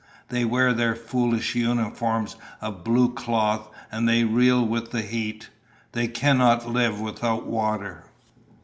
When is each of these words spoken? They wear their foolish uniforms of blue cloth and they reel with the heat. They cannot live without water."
They 0.29 0.45
wear 0.45 0.73
their 0.73 0.95
foolish 0.95 1.53
uniforms 1.53 2.35
of 2.59 2.83
blue 2.83 3.13
cloth 3.13 3.69
and 3.91 4.09
they 4.09 4.23
reel 4.23 4.65
with 4.65 4.89
the 4.89 5.03
heat. 5.03 5.51
They 5.91 6.07
cannot 6.07 6.67
live 6.67 6.99
without 6.99 7.45
water." 7.45 8.05